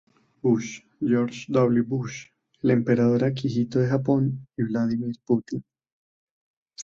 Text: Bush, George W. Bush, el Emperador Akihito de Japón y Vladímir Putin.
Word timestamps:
Bush, 0.41 0.69
George 0.99 1.45
W. 1.51 1.83
Bush, 1.83 2.33
el 2.63 2.71
Emperador 2.71 3.23
Akihito 3.23 3.77
de 3.77 3.87
Japón 3.89 4.47
y 4.57 4.63
Vladímir 4.63 5.15
Putin. 5.23 5.63